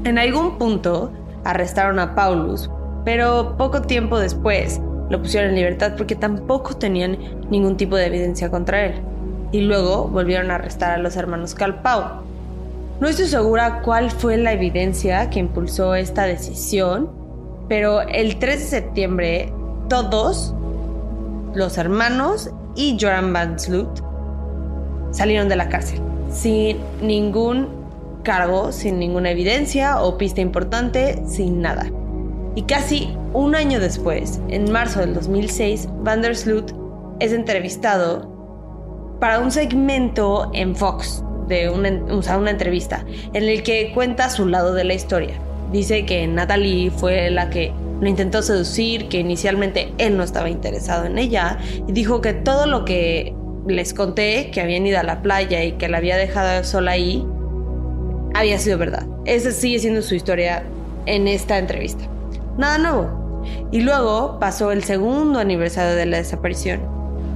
En 0.04 0.18
algún 0.18 0.58
punto 0.58 1.12
arrestaron 1.44 1.98
a 1.98 2.14
Paulus, 2.14 2.70
pero 3.04 3.56
poco 3.56 3.82
tiempo 3.82 4.18
después 4.18 4.80
lo 5.10 5.20
pusieron 5.20 5.50
en 5.50 5.56
libertad 5.56 5.92
porque 5.96 6.14
tampoco 6.14 6.74
tenían 6.74 7.18
ningún 7.50 7.76
tipo 7.76 7.96
de 7.96 8.06
evidencia 8.06 8.50
contra 8.50 8.86
él. 8.86 8.94
Y 9.52 9.60
luego 9.60 10.08
volvieron 10.08 10.50
a 10.50 10.54
arrestar 10.54 10.92
a 10.92 10.98
los 10.98 11.16
hermanos 11.16 11.54
Calpau, 11.54 12.22
no 13.02 13.08
estoy 13.08 13.26
segura 13.26 13.82
cuál 13.82 14.12
fue 14.12 14.36
la 14.36 14.52
evidencia 14.52 15.28
que 15.28 15.40
impulsó 15.40 15.96
esta 15.96 16.22
decisión, 16.22 17.10
pero 17.68 18.00
el 18.02 18.38
3 18.38 18.60
de 18.60 18.64
septiembre 18.64 19.52
todos, 19.88 20.54
los 21.52 21.78
hermanos 21.78 22.50
y 22.76 22.96
Joran 23.00 23.32
Van 23.32 23.58
Sloot, 23.58 24.04
salieron 25.10 25.48
de 25.48 25.56
la 25.56 25.68
cárcel 25.68 26.00
sin 26.30 26.76
ningún 27.02 27.66
cargo, 28.22 28.70
sin 28.70 29.00
ninguna 29.00 29.32
evidencia 29.32 30.00
o 30.00 30.16
pista 30.16 30.40
importante, 30.40 31.20
sin 31.26 31.60
nada. 31.60 31.90
Y 32.54 32.62
casi 32.62 33.12
un 33.32 33.56
año 33.56 33.80
después, 33.80 34.40
en 34.46 34.70
marzo 34.70 35.00
del 35.00 35.12
2006, 35.14 35.88
Van 36.04 36.22
der 36.22 36.36
Sloot 36.36 36.72
es 37.18 37.32
entrevistado 37.32 38.30
para 39.18 39.40
un 39.40 39.50
segmento 39.50 40.52
en 40.54 40.76
Fox 40.76 41.24
de 41.52 41.68
una, 41.68 42.50
entrevista 42.50 43.04
en 43.34 43.44
el 43.44 43.62
que 43.62 43.92
cuenta 43.92 44.30
su 44.30 44.46
lado 44.46 44.74
de 44.74 44.84
la 44.84 44.94
historia. 44.94 45.34
Dice 45.70 46.04
que 46.04 46.26
Natalie 46.26 46.90
fue 46.90 47.30
la 47.30 47.50
que 47.50 47.72
lo 48.00 48.08
intentó 48.08 48.42
seducir, 48.42 49.08
que 49.08 49.18
inicialmente 49.20 49.92
él 49.98 50.16
no 50.16 50.24
estaba 50.24 50.50
interesado 50.50 51.04
en 51.04 51.18
ella 51.18 51.58
y 51.86 51.92
dijo 51.92 52.20
que 52.20 52.32
todo 52.32 52.66
lo 52.66 52.84
que 52.84 53.34
les 53.66 53.94
conté, 53.94 54.50
que 54.50 54.60
habían 54.60 54.86
ido 54.86 54.98
a 54.98 55.02
la 55.02 55.22
playa 55.22 55.62
y 55.62 55.72
que 55.72 55.88
la 55.88 55.98
había 55.98 56.16
dejado 56.16 56.64
sola 56.64 56.92
ahí, 56.92 57.24
había 58.34 58.58
sido 58.58 58.78
verdad. 58.78 59.06
Esa 59.24 59.52
sigue 59.52 59.78
siendo 59.78 60.02
su 60.02 60.14
historia 60.14 60.64
en 61.06 61.28
esta 61.28 61.58
entrevista. 61.58 62.04
Nada 62.58 62.78
nuevo. 62.78 63.40
Y 63.70 63.80
luego 63.80 64.38
pasó 64.40 64.72
el 64.72 64.84
segundo 64.84 65.38
aniversario 65.38 65.94
de 65.94 66.06
la 66.06 66.16
desaparición 66.16 66.80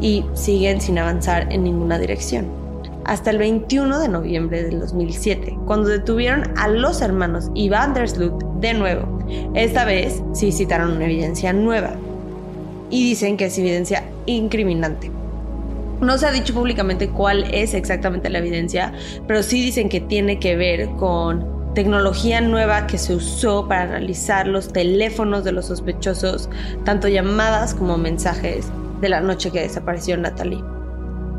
y 0.00 0.25
siguen 0.35 0.80
sin 0.80 0.99
avanzar 0.99 1.52
en 1.52 1.64
ninguna 1.64 1.99
dirección 1.99 2.65
hasta 3.06 3.30
el 3.30 3.38
21 3.38 4.00
de 4.00 4.08
noviembre 4.08 4.64
del 4.64 4.80
2007, 4.80 5.56
cuando 5.64 5.88
detuvieron 5.88 6.52
a 6.56 6.68
los 6.68 7.00
hermanos 7.00 7.50
y 7.54 7.68
der 7.68 8.08
Sloot 8.08 8.42
de 8.60 8.75
nuevo. 8.75 9.25
Esta 9.54 9.84
vez 9.84 10.22
sí 10.32 10.50
citaron 10.50 10.92
una 10.92 11.04
evidencia 11.04 11.52
nueva 11.52 11.94
y 12.90 13.08
dicen 13.08 13.36
que 13.36 13.46
es 13.46 13.58
evidencia 13.58 14.04
incriminante. 14.26 15.10
No 16.00 16.18
se 16.18 16.26
ha 16.26 16.32
dicho 16.32 16.52
públicamente 16.52 17.08
cuál 17.08 17.44
es 17.54 17.75
exactamente 17.75 18.28
la 18.28 18.38
evidencia, 18.38 18.92
pero 19.26 19.42
sí 19.42 19.62
dicen 19.62 19.88
que 19.88 20.00
tiene 20.00 20.38
que 20.40 20.56
ver 20.56 20.88
con 20.90 21.75
tecnología 21.75 22.40
nueva 22.40 22.86
que 22.86 22.98
se 22.98 23.14
usó 23.14 23.68
para 23.68 23.82
analizar 23.82 24.48
los 24.48 24.72
teléfonos 24.72 25.44
de 25.44 25.52
los 25.52 25.66
sospechosos, 25.66 26.50
tanto 26.84 27.06
llamadas 27.06 27.75
como 27.75 27.98
mensajes, 27.98 28.66
de 29.00 29.08
la 29.10 29.20
noche 29.20 29.50
que 29.50 29.60
desapareció 29.60 30.16
Natalie. 30.16 30.75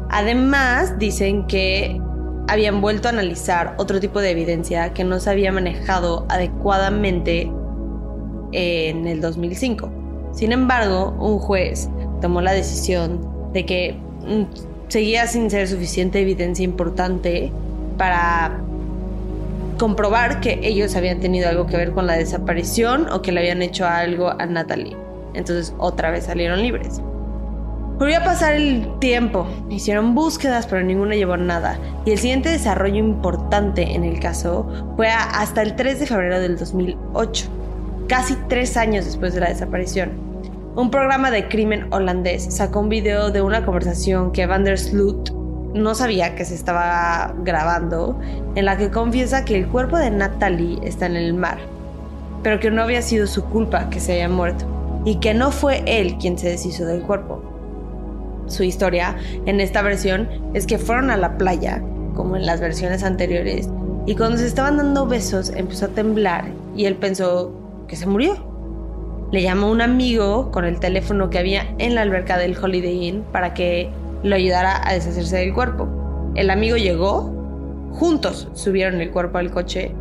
Además, 0.09 0.97
dicen 0.99 1.47
que 1.47 1.99
habían 2.47 2.81
vuelto 2.81 3.07
a 3.07 3.11
analizar 3.11 3.75
otro 3.77 3.99
tipo 3.99 4.21
de 4.21 4.31
evidencia 4.31 4.93
que 4.93 5.03
no 5.03 5.19
se 5.19 5.29
había 5.29 5.51
manejado 5.51 6.25
adecuadamente 6.29 7.51
en 8.53 9.05
el 9.07 9.21
2005. 9.21 9.89
Sin 10.31 10.51
embargo, 10.51 11.15
un 11.19 11.39
juez 11.39 11.89
tomó 12.21 12.41
la 12.41 12.53
decisión 12.53 13.51
de 13.53 13.65
que 13.65 13.95
mm, 14.25 14.43
seguía 14.87 15.27
sin 15.27 15.49
ser 15.49 15.67
suficiente 15.67 16.21
evidencia 16.21 16.63
importante 16.63 17.51
para 17.97 18.61
comprobar 19.77 20.39
que 20.39 20.59
ellos 20.63 20.95
habían 20.95 21.19
tenido 21.19 21.49
algo 21.49 21.67
que 21.67 21.77
ver 21.77 21.91
con 21.91 22.07
la 22.07 22.13
desaparición 22.13 23.09
o 23.11 23.21
que 23.21 23.31
le 23.31 23.41
habían 23.41 23.61
hecho 23.61 23.85
algo 23.85 24.29
a 24.29 24.45
Natalie. 24.45 24.95
Entonces 25.33 25.73
otra 25.77 26.11
vez 26.11 26.25
salieron 26.25 26.61
libres. 26.61 27.01
Volvió 27.97 28.19
a 28.19 28.23
pasar 28.23 28.53
el 28.53 28.99
tiempo, 28.99 29.47
hicieron 29.71 30.13
búsquedas 30.13 30.67
pero 30.67 30.83
ninguna 30.83 31.15
llevó 31.15 31.35
nada. 31.35 31.79
Y 32.05 32.11
el 32.11 32.19
siguiente 32.19 32.49
desarrollo 32.49 32.97
importante 32.97 33.95
en 33.95 34.03
el 34.03 34.19
caso 34.19 34.67
fue 34.95 35.09
hasta 35.09 35.63
el 35.63 35.75
3 35.75 36.01
de 36.01 36.05
febrero 36.05 36.39
del 36.39 36.59
2008, 36.59 37.47
casi 38.07 38.35
tres 38.49 38.77
años 38.77 39.05
después 39.05 39.33
de 39.33 39.39
la 39.39 39.49
desaparición. 39.49 40.11
Un 40.75 40.91
programa 40.91 41.31
de 41.31 41.47
crimen 41.47 41.87
holandés 41.91 42.53
sacó 42.53 42.81
un 42.81 42.89
video 42.89 43.31
de 43.31 43.41
una 43.41 43.65
conversación 43.65 44.31
que 44.31 44.45
Van 44.45 44.63
der 44.63 44.77
Sloot 44.77 45.31
no 45.73 45.95
sabía 45.95 46.35
que 46.35 46.45
se 46.45 46.53
estaba 46.53 47.33
grabando, 47.39 48.19
en 48.53 48.65
la 48.65 48.77
que 48.77 48.91
confiesa 48.91 49.43
que 49.43 49.57
el 49.57 49.67
cuerpo 49.67 49.97
de 49.97 50.11
Natalie 50.11 50.77
está 50.83 51.07
en 51.07 51.15
el 51.15 51.33
mar, 51.33 51.57
pero 52.43 52.59
que 52.59 52.69
no 52.69 52.83
había 52.83 53.01
sido 53.01 53.25
su 53.25 53.43
culpa 53.45 53.89
que 53.89 53.99
se 53.99 54.13
haya 54.13 54.29
muerto 54.29 54.65
y 55.03 55.15
que 55.15 55.33
no 55.33 55.49
fue 55.49 55.81
él 55.87 56.19
quien 56.19 56.37
se 56.37 56.49
deshizo 56.49 56.85
del 56.85 57.01
cuerpo 57.01 57.56
su 58.47 58.63
historia 58.63 59.15
en 59.45 59.59
esta 59.59 59.81
versión 59.81 60.29
es 60.53 60.65
que 60.65 60.77
fueron 60.77 61.09
a 61.11 61.17
la 61.17 61.37
playa, 61.37 61.81
como 62.15 62.35
en 62.35 62.45
las 62.45 62.59
versiones 62.59 63.03
anteriores, 63.03 63.69
y 64.05 64.15
cuando 64.15 64.37
se 64.37 64.47
estaban 64.47 64.77
dando 64.77 65.05
besos 65.05 65.49
empezó 65.49 65.85
a 65.85 65.89
temblar 65.89 66.45
y 66.75 66.85
él 66.85 66.95
pensó 66.95 67.51
que 67.87 67.95
se 67.95 68.07
murió. 68.07 68.37
Le 69.31 69.41
llamó 69.41 69.69
un 69.69 69.81
amigo 69.81 70.51
con 70.51 70.63
el 70.63 70.79
teléfono 70.79 71.29
que 71.29 71.39
había 71.39 71.67
en 71.77 71.95
la 71.95 72.01
alberca 72.01 72.37
del 72.37 72.57
Holiday 72.57 73.07
Inn 73.07 73.23
para 73.33 73.53
que 73.53 73.89
lo 74.23 74.35
ayudara 74.35 74.81
a 74.87 74.93
deshacerse 74.93 75.37
del 75.37 75.53
cuerpo. 75.53 75.89
El 76.35 76.49
amigo 76.49 76.77
llegó, 76.77 77.33
juntos 77.91 78.47
subieron 78.53 79.01
el 79.01 79.11
cuerpo 79.11 79.39
al 79.39 79.51
coche 79.51 79.91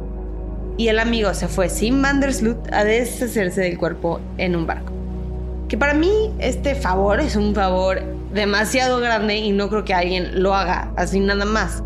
y 0.76 0.88
el 0.88 0.98
amigo 0.98 1.32
se 1.34 1.48
fue 1.48 1.68
sin 1.68 2.00
Vandersloot 2.00 2.72
a 2.72 2.84
deshacerse 2.84 3.62
del 3.62 3.78
cuerpo 3.78 4.20
en 4.38 4.54
un 4.54 4.66
barco. 4.66 4.92
Que 5.68 5.76
para 5.76 5.94
mí 5.94 6.30
este 6.38 6.76
favor 6.76 7.18
es 7.18 7.34
un 7.34 7.54
favor 7.54 8.00
demasiado 8.36 9.00
grande 9.00 9.36
y 9.36 9.50
no 9.50 9.68
creo 9.68 9.84
que 9.84 9.94
alguien 9.94 10.42
lo 10.42 10.54
haga 10.54 10.92
así 10.96 11.18
nada 11.18 11.44
más. 11.44 11.82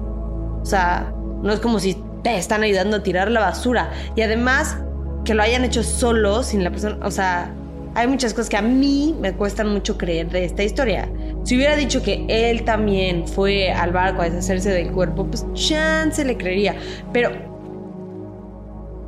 O 0.60 0.66
sea, 0.66 1.12
no 1.42 1.52
es 1.52 1.60
como 1.60 1.80
si 1.80 1.96
te 2.22 2.36
están 2.36 2.62
ayudando 2.62 2.98
a 2.98 3.02
tirar 3.02 3.30
la 3.30 3.40
basura. 3.40 3.90
Y 4.14 4.22
además, 4.22 4.76
que 5.24 5.34
lo 5.34 5.42
hayan 5.42 5.64
hecho 5.64 5.82
solo, 5.82 6.42
sin 6.42 6.62
la 6.64 6.70
persona. 6.70 6.98
O 7.02 7.10
sea, 7.10 7.54
hay 7.94 8.06
muchas 8.06 8.34
cosas 8.34 8.50
que 8.50 8.56
a 8.56 8.62
mí 8.62 9.16
me 9.20 9.32
cuestan 9.32 9.68
mucho 9.68 9.96
creer 9.96 10.30
de 10.30 10.44
esta 10.44 10.62
historia. 10.62 11.08
Si 11.44 11.56
hubiera 11.56 11.76
dicho 11.76 12.02
que 12.02 12.24
él 12.28 12.64
también 12.64 13.26
fue 13.26 13.72
al 13.72 13.92
barco 13.92 14.22
a 14.22 14.24
deshacerse 14.26 14.70
del 14.70 14.92
cuerpo, 14.92 15.26
pues 15.26 15.46
chance 15.54 16.24
le 16.24 16.36
creería. 16.36 16.76
Pero, 17.12 17.30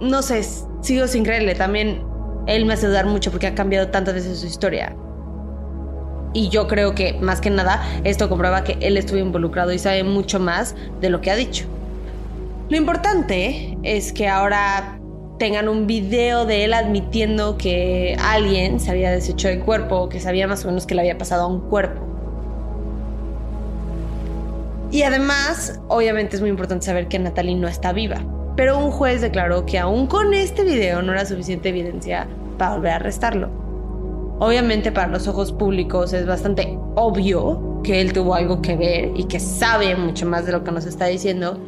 no 0.01 0.23
sé, 0.23 0.43
sigo 0.81 1.07
sin 1.07 1.25
creerle. 1.25 1.55
También 1.55 2.03
él 2.47 2.65
me 2.65 2.75
hace 2.75 2.89
dudar 2.89 3.07
mucho 3.07 3.31
porque 3.31 3.47
ha 3.47 3.55
cambiado 3.55 3.89
tantas 3.89 4.15
veces 4.15 4.39
su 4.41 4.47
historia. 4.47 4.97
Y 6.33 6.49
yo 6.49 6.67
creo 6.67 6.95
que 6.95 7.15
más 7.15 7.41
que 7.41 7.51
nada 7.51 7.83
esto 8.05 8.29
comprueba 8.29 8.65
que 8.65 8.79
él 8.81 8.97
estuvo 8.97 9.19
involucrado 9.19 9.73
y 9.73 9.79
sabe 9.79 10.05
mucho 10.05 10.41
más 10.41 10.75
de 11.01 11.11
lo 11.11 11.21
que 11.21 11.31
ha 11.31 11.37
dicho. 11.37 11.67
Lo 12.69 12.77
importante 12.77 13.77
es 13.83 14.13
que 14.13 14.29
ahora 14.29 14.99
tengan 15.39 15.69
un 15.69 15.87
video 15.87 16.47
de 16.47 16.65
él 16.65 16.73
admitiendo 16.73 17.59
que 17.59 18.17
alguien 18.19 18.81
se 18.81 18.91
había 18.91 19.11
deshecho 19.11 19.49
del 19.49 19.61
cuerpo 19.61 20.09
que 20.09 20.21
sabía 20.21 20.47
más 20.47 20.65
o 20.65 20.69
menos 20.69 20.87
que 20.87 20.95
le 20.95 21.03
había 21.03 21.19
pasado 21.19 21.43
a 21.43 21.47
un 21.49 21.61
cuerpo. 21.69 22.01
Y 24.91 25.03
además, 25.03 25.81
obviamente 25.89 26.37
es 26.37 26.43
muy 26.43 26.51
importante 26.51 26.85
saber 26.85 27.09
que 27.09 27.19
Natalie 27.19 27.57
no 27.57 27.67
está 27.67 27.93
viva. 27.93 28.23
Pero 28.57 28.79
un 28.79 28.91
juez 28.91 29.23
declaró 29.23 29.65
que 29.65 29.79
aún 29.79 30.07
con 30.07 30.35
este 30.35 30.65
video 30.65 31.01
no 31.03 31.13
era 31.13 31.25
suficiente 31.25 31.71
evidencia 31.71 32.29
para 32.59 32.75
volver 32.75 32.93
a 32.93 32.97
arrestarlo. 32.97 33.62
Obviamente 34.45 34.91
para 34.91 35.07
los 35.07 35.29
ojos 35.29 35.53
públicos 35.53 36.13
es 36.13 36.27
bastante 36.27 36.77
obvio 36.97 37.81
que 37.85 38.01
él 38.01 38.13
tuvo 38.13 38.35
algo 38.35 38.61
que 38.61 38.75
ver 38.75 39.13
y 39.15 39.29
que 39.29 39.39
sabe 39.39 39.95
mucho 39.95 40.27
más 40.27 40.47
de 40.47 40.51
lo 40.51 40.65
que 40.65 40.73
nos 40.73 40.85
está 40.85 41.07
diciendo 41.07 41.61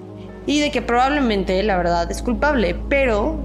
y 0.44 0.58
de 0.58 0.72
que 0.72 0.82
probablemente 0.82 1.62
la 1.62 1.76
verdad 1.76 2.10
es 2.10 2.20
culpable, 2.20 2.74
pero 2.88 3.36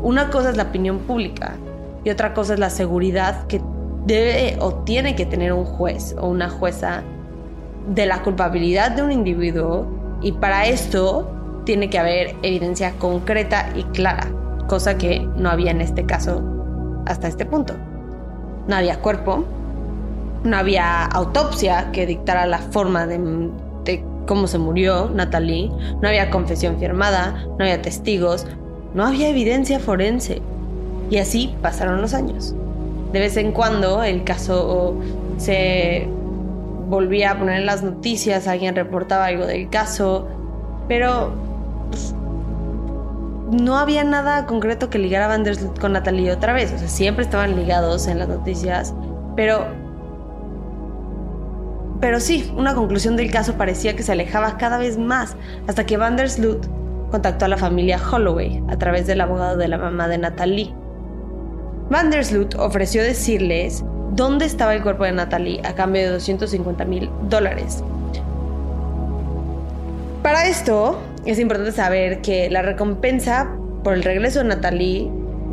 una 0.00 0.30
cosa 0.30 0.50
es 0.50 0.56
la 0.56 0.62
opinión 0.62 1.00
pública 1.00 1.56
y 2.04 2.10
otra 2.10 2.34
cosa 2.34 2.54
es 2.54 2.60
la 2.60 2.70
seguridad 2.70 3.48
que 3.48 3.60
debe 4.06 4.56
o 4.60 4.72
tiene 4.84 5.16
que 5.16 5.26
tener 5.26 5.52
un 5.52 5.64
juez 5.64 6.14
o 6.16 6.28
una 6.28 6.48
jueza 6.48 7.02
de 7.88 8.06
la 8.06 8.22
culpabilidad 8.22 8.92
de 8.92 9.02
un 9.02 9.10
individuo. 9.10 9.88
Y 10.22 10.30
para 10.30 10.68
esto 10.68 11.28
tiene 11.64 11.90
que 11.90 11.98
haber 11.98 12.36
evidencia 12.42 12.92
concreta 13.00 13.70
y 13.74 13.82
clara, 13.82 14.28
cosa 14.68 14.96
que 14.96 15.28
no 15.36 15.50
había 15.50 15.72
en 15.72 15.80
este 15.80 16.06
caso 16.06 16.44
hasta 17.06 17.26
este 17.26 17.44
punto 17.44 17.74
no 18.68 18.76
había 18.76 19.00
cuerpo, 19.00 19.44
no 20.44 20.56
había 20.56 21.04
autopsia 21.06 21.90
que 21.92 22.06
dictara 22.06 22.46
la 22.46 22.58
forma 22.58 23.06
de, 23.06 23.50
cómo 24.26 24.46
se 24.46 24.58
murió 24.58 25.10
Natalie, 25.12 25.70
no 26.02 26.06
había 26.06 26.30
confesión 26.30 26.78
firmada, 26.78 27.44
no 27.58 27.64
había 27.64 27.80
testigos, 27.80 28.46
no 28.94 29.06
había 29.06 29.30
evidencia 29.30 29.80
forense. 29.80 30.42
Y 31.10 31.16
así 31.16 31.54
pasaron 31.62 32.02
los 32.02 32.12
años. 32.12 32.54
De 33.12 33.20
vez 33.20 33.38
en 33.38 33.52
cuando 33.52 34.04
el 34.04 34.24
caso 34.24 34.94
se 35.38 36.06
volvía 36.88 37.30
a 37.30 37.38
poner 37.38 37.60
en 37.60 37.66
las 37.66 37.82
noticias, 37.82 38.46
alguien 38.46 38.76
reportaba 38.76 39.24
algo 39.24 39.46
del 39.46 39.70
caso, 39.70 40.28
pero 40.88 41.32
pues, 41.90 42.14
no 43.50 43.78
había 43.78 44.04
nada 44.04 44.46
concreto 44.46 44.90
que 44.90 44.98
ligara 44.98 45.24
a 45.26 45.28
Vandersloot 45.28 45.78
con 45.78 45.92
Natalie 45.92 46.32
otra 46.32 46.52
vez. 46.52 46.72
O 46.72 46.78
sea, 46.78 46.88
siempre 46.88 47.24
estaban 47.24 47.56
ligados 47.56 48.06
en 48.06 48.18
las 48.18 48.28
noticias. 48.28 48.94
Pero. 49.36 49.66
Pero 52.00 52.20
sí, 52.20 52.52
una 52.56 52.74
conclusión 52.74 53.16
del 53.16 53.30
caso 53.30 53.54
parecía 53.54 53.96
que 53.96 54.02
se 54.02 54.12
alejaba 54.12 54.56
cada 54.56 54.78
vez 54.78 54.98
más. 54.98 55.36
Hasta 55.66 55.84
que 55.84 55.96
Vandersloot 55.96 56.68
contactó 57.10 57.46
a 57.46 57.48
la 57.48 57.56
familia 57.56 57.98
Holloway 57.98 58.62
a 58.68 58.76
través 58.76 59.06
del 59.06 59.20
abogado 59.20 59.56
de 59.56 59.68
la 59.68 59.78
mamá 59.78 60.08
de 60.08 60.18
Natalie. 60.18 60.74
Vandersloot 61.90 62.54
ofreció 62.56 63.02
decirles 63.02 63.82
dónde 64.12 64.44
estaba 64.44 64.74
el 64.74 64.82
cuerpo 64.82 65.04
de 65.04 65.12
Natalie 65.12 65.60
a 65.64 65.74
cambio 65.74 66.02
de 66.02 66.08
250 66.10 66.84
mil 66.84 67.10
dólares. 67.28 67.82
Para 70.22 70.46
esto, 70.46 70.98
es 71.26 71.38
importante 71.38 71.72
saber 71.72 72.20
que 72.20 72.50
la 72.50 72.62
recompensa 72.62 73.54
por 73.82 73.94
el 73.94 74.02
regreso 74.02 74.40
de 74.40 74.46
Natalie 74.46 75.10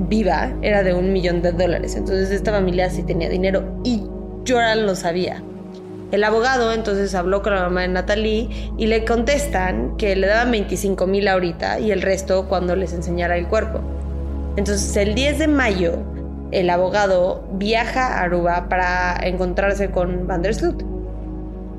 viva 0.10 0.54
era 0.62 0.84
de 0.84 0.94
un 0.94 1.14
millón 1.14 1.42
de 1.42 1.52
dólares. 1.52 1.96
Entonces 1.96 2.32
esta 2.32 2.52
familia 2.52 2.90
sí 2.90 3.04
tenía 3.04 3.30
dinero 3.30 3.80
y 3.84 4.04
Joran 4.48 4.86
lo 4.86 4.96
sabía. 4.96 5.42
El 6.12 6.24
abogado 6.24 6.72
entonces 6.72 7.16
habló 7.16 7.42
con 7.42 7.56
la 7.56 7.62
mamá 7.62 7.82
de 7.82 7.88
Natalie 7.90 8.50
y 8.78 8.86
le 8.86 9.06
contestan 9.06 9.98
que 9.98 10.16
le 10.16 10.28
daban 10.28 10.52
25 10.52 11.08
mil 11.08 11.28
ahorita 11.28 11.80
y 11.80 11.92
el 11.92 12.02
resto 12.02 12.48
cuando 12.48 12.76
les 12.76 12.94
enseñara 12.94 13.38
el 13.38 13.48
cuerpo. 13.48 13.82
Entonces 14.56 14.96
el 14.98 15.16
10 15.16 15.40
de 15.40 15.48
mayo 15.48 16.04
el 16.52 16.70
abogado 16.70 17.44
viaja 17.54 18.08
a 18.08 18.22
Aruba 18.22 18.70
para 18.70 19.18
encontrarse 19.24 19.90
con 19.90 20.28
Van 20.28 20.42
der 20.42 20.54
Sloot 20.54 20.95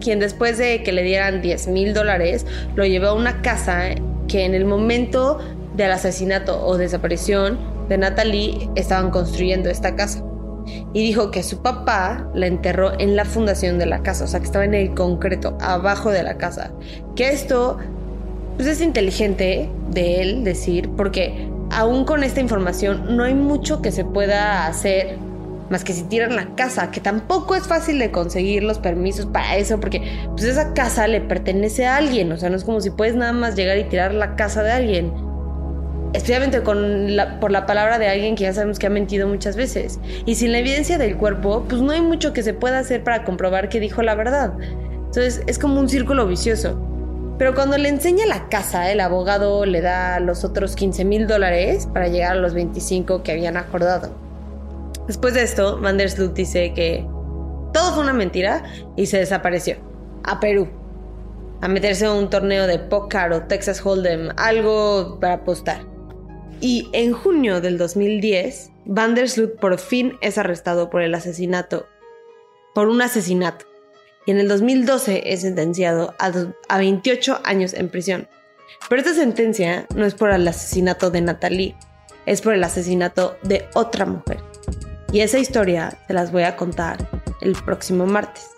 quien 0.01 0.19
después 0.21 0.59
de 0.59 0.83
que 0.83 0.93
le 0.93 1.03
dieran 1.03 1.43
10 1.43 1.69
mil 1.69 1.95
dólares, 1.95 2.47
lo 2.75 2.85
llevó 2.85 3.09
a 3.09 3.15
una 3.15 3.43
casa 3.43 3.91
que 4.29 4.45
en 4.45 4.55
el 4.55 4.65
momento 4.65 5.39
del 5.77 5.93
asesinato 5.93 6.65
o 6.67 6.77
desaparición 6.77 7.59
de 7.89 7.99
Natalie 7.99 8.69
estaban 8.75 9.11
construyendo 9.11 9.71
esta 9.71 9.95
casa. 9.95 10.23
Y 10.93 11.01
dijo 11.01 11.31
que 11.31 11.45
su 11.45 11.63
papá 11.63 12.29
la 12.35 12.47
enterró 12.47 12.99
en 12.99 13.15
la 13.15 13.25
fundación 13.25 13.79
de 13.79 13.87
la 13.87 14.03
casa, 14.03 14.25
o 14.25 14.27
sea 14.27 14.41
que 14.41 14.47
estaba 14.47 14.65
en 14.65 14.75
el 14.75 14.95
concreto, 14.95 15.57
abajo 15.61 16.11
de 16.11 16.25
la 16.25 16.39
casa. 16.39 16.73
Que 17.15 17.29
esto 17.29 17.79
pues 18.57 18.67
es 18.69 18.81
inteligente 18.81 19.71
de 19.91 20.23
él 20.23 20.45
decir, 20.45 20.91
porque 20.97 21.49
aún 21.71 22.05
con 22.05 22.25
esta 22.25 22.41
información 22.41 23.17
no 23.17 23.25
hay 23.25 23.35
mucho 23.35 23.83
que 23.83 23.93
se 23.93 24.05
pueda 24.05 24.67
hacer 24.67 25.19
más 25.71 25.85
que 25.85 25.93
si 25.93 26.03
tiran 26.05 26.37
la 26.37 26.55
casa, 26.55 26.91
que 26.91 27.01
tampoco 27.01 27.55
es 27.55 27.67
fácil 27.67 27.99
de 27.99 28.11
conseguir 28.11 28.63
los 28.63 28.79
permisos 28.79 29.27
para 29.27 29.57
eso, 29.57 29.81
porque 29.81 30.03
pues 30.31 30.45
esa 30.45 30.75
casa 30.75 31.09
le 31.09 31.21
pertenece 31.21 31.87
a 31.87 31.97
alguien, 31.97 32.31
o 32.33 32.37
sea, 32.37 32.51
no 32.51 32.57
es 32.57 32.65
como 32.65 32.81
si 32.81 32.91
puedes 32.91 33.15
nada 33.15 33.33
más 33.33 33.57
llegar 33.57 33.79
y 33.79 33.85
tirar 33.85 34.15
la 34.15 34.37
casa 34.37 34.63
de 34.63 34.73
alguien. 34.73 35.13
especialmente 36.13 36.63
con 36.63 37.09
por 37.41 37.51
la 37.51 37.67
palabra 37.67 37.99
de 37.99 38.09
alguien 38.09 38.37
que 38.37 38.45
ya 38.45 38.53
sabemos 38.53 38.79
que 38.79 38.87
ha 38.87 38.91
mentido 38.91 39.29
muchas 39.29 39.57
veces. 39.57 39.99
Y 40.25 40.37
sin 40.37 40.53
la 40.53 40.59
evidencia 40.61 40.99
del 40.99 41.17
cuerpo, 41.17 41.65
pues 41.69 41.83
no 41.83 41.93
hay 41.93 42.01
mucho 42.01 42.33
que 42.33 42.43
se 42.43 42.55
pueda 42.55 42.79
hacer 42.79 43.03
para 43.05 43.25
comprobar 43.25 43.69
que 43.69 43.81
dijo 43.81 44.03
la 44.03 44.15
verdad. 44.15 44.55
Entonces 45.07 45.43
es 45.47 45.59
como 45.59 45.81
un 45.81 45.89
círculo 45.89 46.27
vicioso. 46.27 46.81
Pero 47.39 47.55
cuando 47.55 47.77
le 47.77 47.91
enseña 47.91 48.25
la 48.27 48.49
casa, 48.49 48.91
el 48.91 49.01
abogado 49.01 49.67
le 49.67 49.83
da 49.83 50.21
los 50.21 50.43
otros 50.45 50.75
15 50.75 51.05
mil 51.05 51.27
dólares 51.27 51.87
para 51.93 52.09
llegar 52.09 52.33
a 52.33 52.41
los 52.41 52.55
25 52.55 53.23
que 53.23 53.33
habían 53.33 53.59
acordado. 53.59 54.26
Después 55.07 55.35
de 55.35 55.42
esto, 55.42 55.79
Vandersloot 55.81 56.35
dice 56.35 56.73
que 56.75 57.07
todo 57.73 57.92
fue 57.95 58.03
una 58.03 58.12
mentira 58.12 58.64
y 58.97 59.07
se 59.07 59.19
desapareció. 59.19 59.77
A 60.25 60.40
Perú. 60.40 60.69
A 61.61 61.69
meterse 61.69 62.07
en 62.07 62.12
un 62.12 62.31
torneo 62.31 62.66
de 62.66 62.79
póker 62.79 63.33
o 63.33 63.42
Texas 63.45 63.85
Hold'em, 63.85 64.31
algo 64.37 65.19
para 65.21 65.35
apostar. 65.35 65.83
Y 66.61 66.88
en 66.92 67.12
junio 67.12 67.61
del 67.61 67.79
2010, 67.79 68.71
Vandersloot 68.87 69.59
por 69.59 69.79
fin 69.79 70.16
es 70.21 70.38
arrestado 70.38 70.90
por 70.90 71.03
el 71.03 71.14
asesinato. 71.14 71.87
Por 72.75 72.88
un 72.88 73.01
asesinato 73.01 73.66
y 74.27 74.33
en 74.33 74.38
el 74.38 74.49
2012 74.49 75.33
es 75.33 75.42
sentenciado 75.42 76.14
a, 76.19 76.79
28 76.79 77.40
años 77.45 77.73
en 77.73 77.88
prisión. 77.88 78.29
Pero 78.88 79.01
esta 79.01 79.14
sentencia 79.14 79.87
no 79.95 80.05
es 80.05 80.14
por 80.14 80.31
el 80.31 80.47
asesinato 80.47 81.11
de 81.11 81.21
Natalie, 81.21 81.77
es 82.27 82.42
por 82.42 82.53
el 82.53 82.64
asesinato 82.64 83.37
de 83.42 83.66
otra 83.75 84.05
mujer. 84.05 84.38
Y 85.12 85.21
esa 85.21 85.38
historia 85.38 85.97
se 86.07 86.12
las 86.12 86.33
voy 86.33 86.42
a 86.42 86.57
contar 86.57 87.09
el 87.40 87.55
próximo 87.55 88.07
martes. 88.07 88.51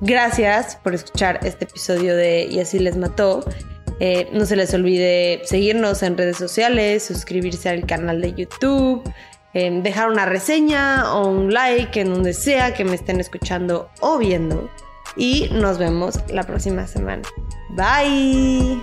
Gracias 0.00 0.76
por 0.76 0.94
escuchar 0.94 1.38
este 1.44 1.64
episodio 1.64 2.16
de 2.16 2.44
Y 2.44 2.60
así 2.60 2.78
les 2.78 2.96
mató. 2.96 3.44
Eh, 4.00 4.28
no 4.32 4.46
se 4.46 4.56
les 4.56 4.74
olvide 4.74 5.42
seguirnos 5.44 6.02
en 6.02 6.18
redes 6.18 6.36
sociales, 6.36 7.04
suscribirse 7.04 7.68
al 7.68 7.86
canal 7.86 8.20
de 8.20 8.34
YouTube, 8.34 9.02
dejar 9.52 10.08
una 10.08 10.26
reseña 10.26 11.14
o 11.14 11.28
un 11.28 11.52
like 11.52 12.00
en 12.00 12.12
donde 12.12 12.32
sea 12.32 12.74
que 12.74 12.84
me 12.84 12.94
estén 12.94 13.20
escuchando 13.20 13.90
o 14.00 14.18
viendo. 14.18 14.68
Y 15.16 15.50
nos 15.52 15.78
vemos 15.78 16.18
la 16.28 16.42
próxima 16.42 16.86
semana. 16.86 17.22
Bye. 17.70 18.82